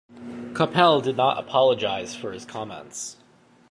[0.55, 3.17] Coppell did not apologise for his comments.